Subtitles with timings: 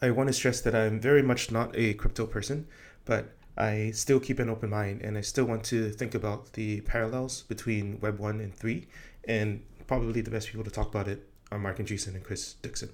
[0.00, 2.68] I want to stress that I'm very much not a crypto person,
[3.04, 6.80] but I still keep an open mind and I still want to think about the
[6.82, 8.86] parallels between Web 1 and 3.
[9.26, 12.90] And probably the best people to talk about it are Marc Andreessen and Chris Dixon.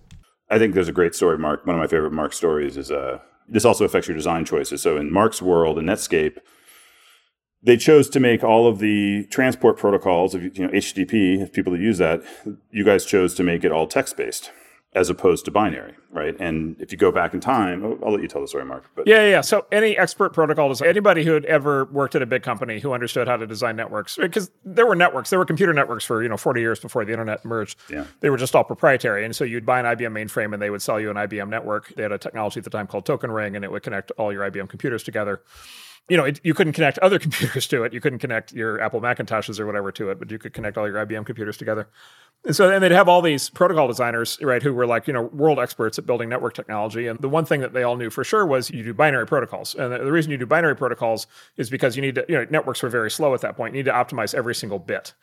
[0.48, 1.66] I think there's a great story, Marc.
[1.66, 3.18] One of my favorite Marc stories is uh,
[3.48, 4.80] this also affects your design choices.
[4.80, 6.38] So in Marc's world, in Netscape,
[7.62, 11.72] they chose to make all of the transport protocols of you know HTTP, if people
[11.72, 12.22] that use that,
[12.70, 14.50] you guys chose to make it all text based
[14.94, 16.36] as opposed to binary, right?
[16.38, 18.84] And if you go back in time, I'll, I'll let you tell the story, Marc.
[18.94, 19.40] But yeah, yeah.
[19.40, 22.92] So any expert protocol design, anybody who had ever worked at a big company who
[22.92, 26.28] understood how to design networks, because there were networks, there were computer networks for you
[26.28, 27.78] know 40 years before the internet emerged.
[27.90, 28.04] Yeah.
[28.20, 30.82] They were just all proprietary, and so you'd buy an IBM mainframe, and they would
[30.82, 31.92] sell you an IBM network.
[31.96, 34.32] They had a technology at the time called Token Ring, and it would connect all
[34.32, 35.42] your IBM computers together
[36.08, 37.92] you know, it, you couldn't connect other computers to it.
[37.92, 40.86] You couldn't connect your Apple Macintoshes or whatever to it, but you could connect all
[40.86, 41.88] your IBM computers together.
[42.44, 45.22] And so, and they'd have all these protocol designers, right, who were like, you know,
[45.22, 47.06] world experts at building network technology.
[47.06, 49.74] And the one thing that they all knew for sure was you do binary protocols.
[49.74, 52.82] And the, reason you do binary protocols is because you need to, you know, networks
[52.82, 53.74] were very slow at that point.
[53.74, 55.14] You need to optimize every single bit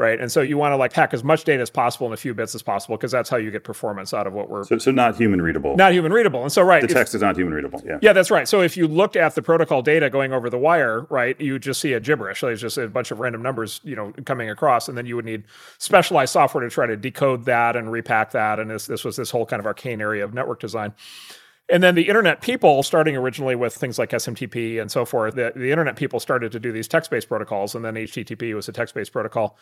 [0.00, 0.18] right?
[0.18, 2.32] And so you want to like pack as much data as possible in a few
[2.32, 4.64] bits as possible because that's how you get performance out of what we're.
[4.64, 5.76] So, so not human readable.
[5.76, 6.42] Not human readable.
[6.42, 6.80] And so, right.
[6.80, 7.82] The text is not human readable.
[7.84, 7.98] Yeah.
[8.00, 8.48] Yeah, that's right.
[8.48, 11.82] So if you looked at the protocol data going over the wire, right, you just
[11.82, 12.42] see a gibberish.
[12.42, 14.88] It's just a bunch of random numbers, you know, coming across.
[14.88, 15.44] And then you would need
[15.76, 18.58] specialized software to try to decode that and repack that.
[18.58, 20.94] And this, this was this whole kind of arcane area of network design.
[21.70, 25.52] And then the internet people, starting originally with things like SMTP and so forth, the,
[25.54, 27.74] the internet people started to do these text based protocols.
[27.74, 29.56] And then HTTP was a text based protocol.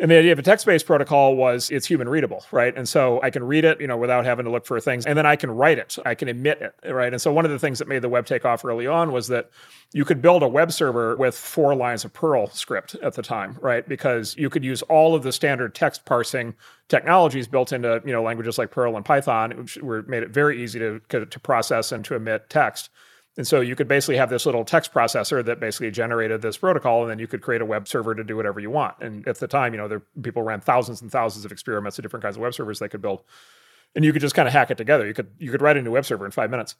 [0.00, 2.76] And the idea of a text-based protocol was it's human readable, right?
[2.76, 5.18] And so I can read it, you know, without having to look for things, and
[5.18, 7.12] then I can write it, I can emit it, right?
[7.12, 9.26] And so one of the things that made the web take off early on was
[9.28, 9.50] that
[9.92, 13.58] you could build a web server with four lines of Perl script at the time,
[13.60, 13.88] right?
[13.88, 16.54] Because you could use all of the standard text parsing
[16.88, 20.62] technologies built into, you know, languages like Perl and Python, which were made it very
[20.62, 22.90] easy to to process and to emit text.
[23.38, 27.02] And so you could basically have this little text processor that basically generated this protocol,
[27.02, 28.96] and then you could create a web server to do whatever you want.
[29.00, 32.02] And at the time, you know, there, people ran thousands and thousands of experiments of
[32.02, 33.22] different kinds of web servers they could build,
[33.94, 35.06] and you could just kind of hack it together.
[35.06, 36.74] You could you could write a new web server in five minutes.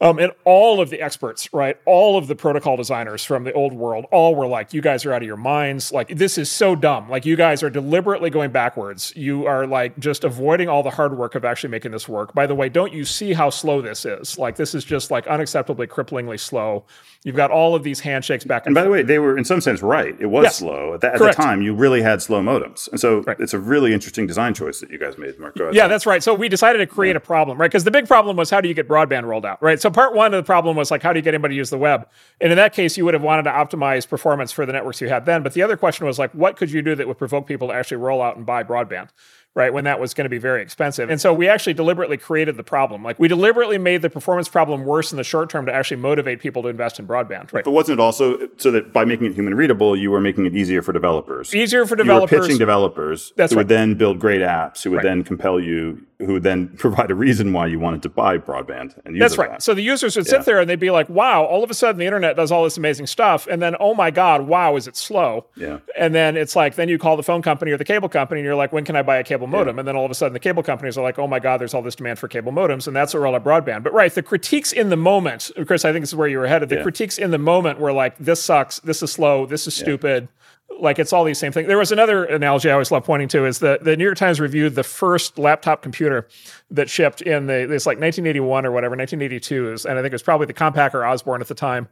[0.00, 3.72] Um, and all of the experts, right, all of the protocol designers from the old
[3.72, 5.90] world, all were like, "You guys are out of your minds!
[5.90, 7.10] Like this is so dumb!
[7.10, 9.12] Like you guys are deliberately going backwards.
[9.16, 12.32] You are like just avoiding all the hard work of actually making this work.
[12.32, 14.38] By the way, don't you see how slow this is?
[14.38, 16.84] Like this is just like unacceptably, cripplingly slow.
[17.24, 19.44] You've got all of these handshakes back and, and by the way, they were in
[19.44, 20.14] some sense right.
[20.20, 20.58] It was yes.
[20.58, 21.60] slow at, the, at the, time.
[21.60, 23.38] You really had slow modems, and so right.
[23.40, 25.58] it's a really interesting design choice that you guys made, Marc.
[25.72, 26.22] Yeah, that's right.
[26.22, 27.16] So we decided to create yeah.
[27.16, 27.68] a problem, right?
[27.68, 29.80] Because the big problem was how do you get broadband rolled out, right?
[29.80, 31.70] So part one of the problem was like how do you get anybody to use
[31.70, 32.08] the web?
[32.40, 35.08] And in that case, you would have wanted to optimize performance for the networks you
[35.08, 35.42] had then.
[35.42, 37.74] But the other question was like, what could you do that would provoke people to
[37.74, 39.10] actually roll out and buy broadband?
[39.58, 39.72] Right?
[39.72, 41.10] When that was going to be very expensive.
[41.10, 43.02] And so we actually deliberately created the problem.
[43.02, 46.38] Like we deliberately made the performance problem worse in the short term to actually motivate
[46.38, 47.64] people to invest in broadband, right?
[47.64, 50.54] But wasn't it also so that by making it human readable, you were making it
[50.54, 51.52] easier for developers?
[51.52, 52.30] Easier for developers.
[52.30, 53.60] You were pitching developers That's who right.
[53.62, 55.02] would then build great apps, who would right.
[55.02, 58.94] then compel you who would then provide a reason why you wanted to buy broadband
[59.04, 59.50] and use That's right.
[59.50, 59.62] That.
[59.62, 61.98] So the users would sit there and they'd be like, "Wow, all of a sudden
[61.98, 64.96] the internet does all this amazing stuff," and then, "Oh my God, wow, is it
[64.96, 65.78] slow?" Yeah.
[65.96, 68.44] And then it's like, then you call the phone company or the cable company, and
[68.44, 69.80] you're like, "When can I buy a cable modem?" Yeah.
[69.80, 71.74] And then all of a sudden the cable companies are like, "Oh my God, there's
[71.74, 73.82] all this demand for cable modems," and that's all the broadband.
[73.82, 76.46] But right, the critiques in the moment, Chris, I think this is where you were
[76.46, 76.68] headed.
[76.68, 76.82] The yeah.
[76.82, 78.80] critiques in the moment were like, "This sucks.
[78.80, 79.46] This is slow.
[79.46, 80.34] This is stupid." Yeah
[80.80, 81.66] like it's all these same things.
[81.66, 84.40] There was another analogy I always love pointing to is that the New York Times
[84.40, 86.28] reviewed the first laptop computer
[86.70, 90.14] that shipped in the it's like 1981 or whatever, 1982 is, and I think it
[90.14, 91.88] was probably the Compaq or Osborne at the time.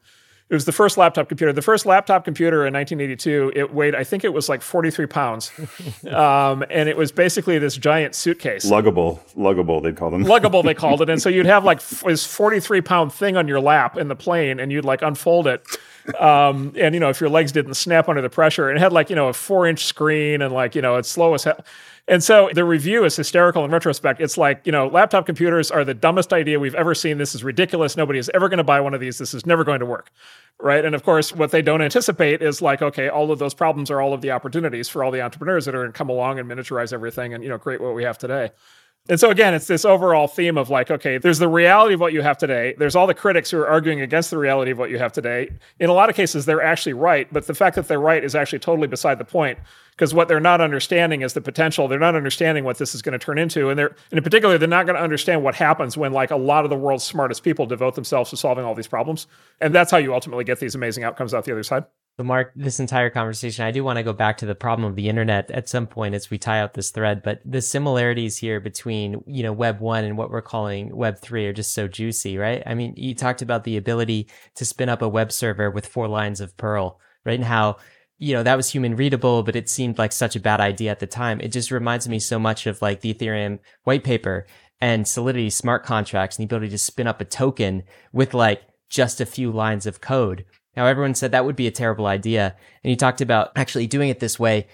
[0.49, 1.53] It was the first laptop computer.
[1.53, 5.51] The first laptop computer in 1982, it weighed, I think it was like 43 pounds.
[6.07, 8.65] Um, and it was basically this giant suitcase.
[8.71, 10.25] Luggable, luggable, they'd call them.
[10.25, 11.11] Luggable, they called it.
[11.11, 14.61] And so you'd have like this 43 pound thing on your lap in the plane
[14.61, 15.67] and you'd like unfold it
[16.19, 18.93] um, and you know, if your legs didn't snap under the pressure, and it had
[18.93, 21.65] like you know a four inch screen and like you know it's slow as hell.
[22.09, 24.21] And so the review is hysterical in retrospect.
[24.21, 27.19] It's like, you know, laptop computers are the dumbest idea we've ever seen.
[27.19, 27.97] This is ridiculous.
[27.97, 29.19] Nobody is ever going to buy one of these.
[29.19, 30.13] This is never going to work.
[30.61, 30.85] Right.
[30.85, 34.01] And of course, what they don't anticipate is like, okay, all of those problems are
[34.01, 36.49] all of the opportunities for all the entrepreneurs that are going to come along and
[36.49, 38.51] miniaturize everything and, you know, create what we have today.
[39.09, 42.13] And so again, it's this overall theme of like, okay, there's the reality of what
[42.13, 42.75] you have today.
[42.77, 45.51] There's all the critics who are arguing against the reality of what you have today.
[45.79, 48.35] In a lot of cases, they're actually right, but the fact that they're right is
[48.35, 49.59] actually totally beside the point
[49.93, 51.89] because what they're not understanding is the potential.
[51.89, 54.59] They're not understanding what this is going to turn into, and they're and in particular,
[54.59, 57.43] they're not going to understand what happens when like a lot of the world's smartest
[57.43, 59.27] people devote themselves to solving all these problems.
[59.61, 61.85] And that's how you ultimately get these amazing outcomes out the other side.
[62.19, 64.97] So, Marc, this entire conversation, I do want to go back to the problem of
[64.97, 67.23] the internet at some point as we tie out this thread.
[67.23, 71.47] But the similarities here between, you know, Web one and what we're calling Web three
[71.47, 72.63] are just so juicy, right?
[72.65, 76.09] I mean, you talked about the ability to spin up a web server with four
[76.09, 77.35] lines of Perl, right?
[77.35, 77.77] And how,
[78.19, 81.01] you know, that was human readable, but it seemed like such a bad idea at
[81.01, 81.39] the time.
[81.43, 84.47] It just reminds me so much of like the Ethereum white paper
[84.81, 87.83] and Solidity smart contracts and the ability to spin up a token
[88.15, 90.47] with like just a few lines of code
[90.77, 92.55] now, everyone said that would be a terrible idea.
[92.85, 94.67] And he talked about actually doing it this way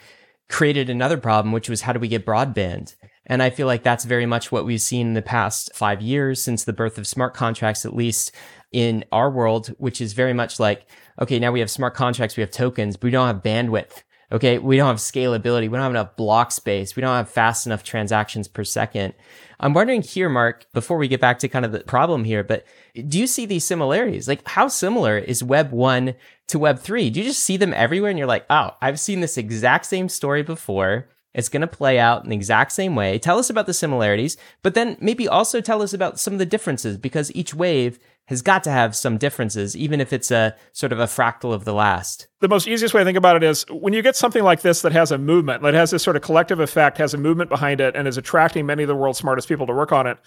[0.49, 2.94] created another problem, which was how do we get broadband?
[3.26, 6.43] And I feel like that's very much what we've seen in the past five years
[6.43, 8.32] since the birth of smart contracts, at least
[8.72, 10.87] in our world, which is very much like,
[11.20, 14.02] okay, now we have smart contracts, we have tokens, but we don't have bandwidth.
[14.32, 14.58] Okay.
[14.58, 15.62] We don't have scalability.
[15.62, 16.96] We don't have enough block space.
[16.96, 19.14] We don't have fast enough transactions per second.
[19.61, 22.64] I'm wondering here, Marc, before we get back to kind of the problem here, but
[23.08, 24.26] do you see these similarities?
[24.26, 26.14] Like, how similar is Web 1
[26.49, 27.11] to Web 3?
[27.11, 30.08] Do you just see them everywhere and you're like, oh, I've seen this exact same
[30.08, 31.08] story before?
[31.35, 33.19] It's going to play out in the exact same way.
[33.19, 36.46] Tell us about the similarities, but then maybe also tell us about some of the
[36.46, 40.93] differences because each wave has got to have some differences, even if it's a sort
[40.93, 42.28] of a fractal of the last.
[42.42, 44.82] The most easiest way to think about it is when you get something like this
[44.82, 47.80] that has a movement, that has this sort of collective effect, has a movement behind
[47.80, 50.18] it, and is attracting many of the world's smartest people to work on it.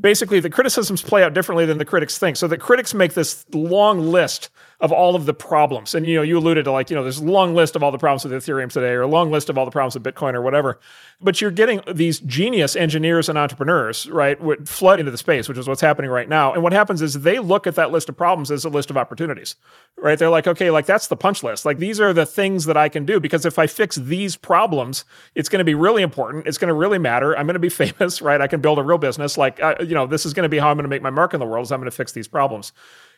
[0.00, 2.36] Basically, the criticisms play out differently than the critics think.
[2.36, 4.50] So the critics make this long list
[4.80, 5.94] of all of the problems.
[5.94, 7.92] And you know, you alluded to like, you know, there's a long list of all
[7.92, 10.34] the problems with Ethereum today, or a long list of all the problems with Bitcoin
[10.34, 10.80] or whatever.
[11.20, 15.58] But you're getting these genius engineers and entrepreneurs, right, would flood into the space, which
[15.58, 16.52] is what's happening right now.
[16.52, 18.96] And what happens is they look at that list of problems as a list of
[18.96, 19.54] opportunities.
[19.96, 20.18] Right.
[20.18, 21.63] They're like, okay, like that's the punch list.
[21.64, 25.04] Like these are the things that I can do because if I fix these problems,
[25.34, 26.46] it's going to be really important.
[26.46, 27.36] It's going to really matter.
[27.36, 28.40] I'm going to be famous, right?
[28.40, 29.38] I can build a real business.
[29.38, 31.10] Like, uh, you know, this is going to be how I'm going to make my
[31.10, 31.64] mark in the world.
[31.64, 32.72] Is I'm going to fix these problems.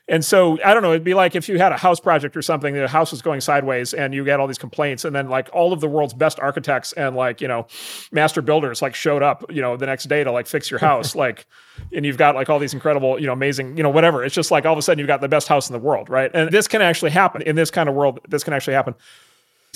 [0.09, 2.43] And so I don't know, it'd be like if you had a house project or
[2.43, 5.49] something, the house was going sideways and you get all these complaints, and then like
[5.53, 7.67] all of the world's best architects and like, you know,
[8.13, 11.15] master builders like showed up, you know, the next day to like fix your house.
[11.17, 11.47] like,
[11.93, 14.25] and you've got like all these incredible, you know, amazing, you know, whatever.
[14.25, 16.09] It's just like all of a sudden you've got the best house in the world,
[16.09, 16.31] right?
[16.33, 18.21] And this can actually happen in this kind of world.
[18.29, 18.95] This can actually happen.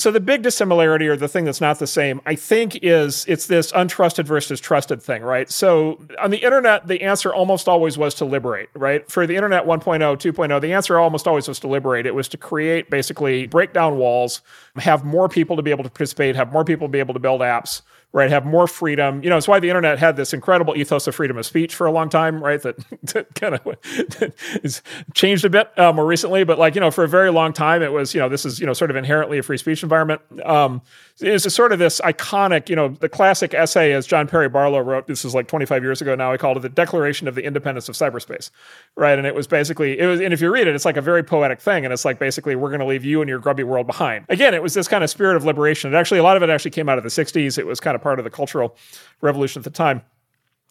[0.00, 3.46] So the big dissimilarity or the thing that's not the same, I think, is it's
[3.46, 5.50] this untrusted versus trusted thing, right?
[5.50, 9.06] So on the internet, the answer almost always was to liberate, right?
[9.10, 12.06] For the internet 1.0, 2.0, the answer almost always was to liberate.
[12.06, 14.40] It was to create basically break down walls,
[14.76, 17.42] have more people to be able to participate, have more people be able to build
[17.42, 18.30] apps right?
[18.30, 19.22] Have more freedom.
[19.22, 21.86] You know, it's why the internet had this incredible ethos of freedom of speech for
[21.86, 22.60] a long time, right?
[22.60, 22.76] That,
[23.14, 24.82] that kind of has
[25.14, 27.82] changed a bit uh, more recently, but like you know, for a very long time,
[27.82, 30.20] it was you know this is you know sort of inherently a free speech environment.
[30.44, 30.82] Um,
[31.22, 35.06] it's sort of this iconic, you know, the classic essay as John Perry Barlow wrote.
[35.06, 36.32] This is like 25 years ago now.
[36.32, 38.50] He called it the Declaration of the Independence of Cyberspace,
[38.96, 39.18] right?
[39.18, 41.22] And it was basically it was, and if you read it, it's like a very
[41.22, 43.86] poetic thing, and it's like basically we're going to leave you and your grubby world
[43.86, 44.24] behind.
[44.28, 45.92] Again, it was this kind of spirit of liberation.
[45.92, 47.58] It actually a lot of it actually came out of the 60s.
[47.58, 48.76] It was kind of part of the cultural
[49.20, 50.02] revolution at the time.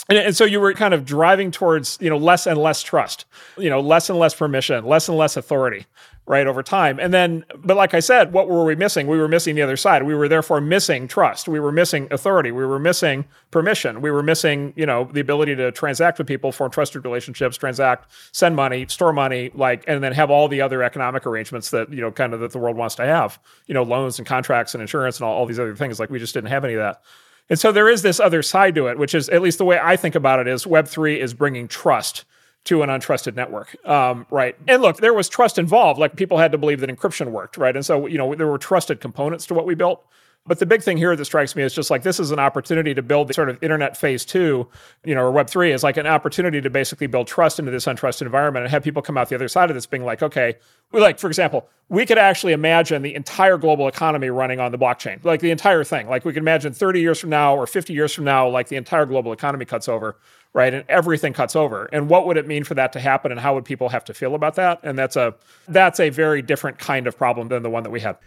[0.07, 3.25] And, and, so you were kind of driving towards you know less and less trust
[3.57, 5.85] you know less and less permission less and less authority
[6.29, 6.99] right over time.
[6.99, 9.07] And then but like i said what were we missing?
[9.07, 10.03] We were missing the other side.
[10.03, 11.47] We were therefore missing trust.
[11.47, 12.51] We were missing authority.
[12.51, 13.99] We were missing permission.
[13.99, 18.11] We were missing you know the ability to transact with people form trusted relationships transact
[18.31, 21.99] send money store money like and then have all the other economic arrangements that you
[21.99, 24.81] know kind of that the world wants to have you know loans and contracts and
[24.81, 25.99] insurance and all, all these other things.
[25.99, 27.01] Like we just didn't have any of that.
[27.49, 29.79] And so there is this other side to it, which is at least the way
[29.81, 32.25] I think about it is Web3 is bringing trust
[32.65, 34.55] to an untrusted network, um, right?
[34.67, 35.99] And look, there was trust involved.
[35.99, 37.75] Like people had to believe that encryption worked, right?
[37.75, 40.05] And so you know there were trusted components to what we built.
[40.45, 42.95] But the big thing here that strikes me is just like this is an opportunity
[42.95, 44.67] to build the sort of internet phase two,
[45.05, 47.85] you know, or web three is like an opportunity to basically build trust into this
[47.85, 50.55] untrusted environment and have people come out the other side of this being like, okay,
[50.91, 54.77] we like for example, we could actually imagine the entire global economy running on the
[54.77, 56.07] blockchain, like the entire thing.
[56.07, 58.75] Like we could imagine 30 years from now or 50 years from now, like the
[58.75, 60.17] entire global economy cuts over,
[60.53, 60.73] right?
[60.73, 61.85] And everything cuts over.
[61.93, 64.15] And what would it mean for that to happen and how would people have to
[64.15, 64.79] feel about that?
[64.81, 65.35] And that's a
[65.67, 68.17] that's a very different kind of problem than the one that we had.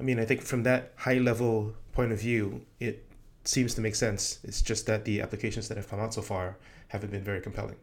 [0.00, 3.04] I mean, I think from that high level point of view, it
[3.44, 4.38] seems to make sense.
[4.42, 6.56] It's just that the applications that have come out so far
[6.88, 7.76] haven't been very compelling.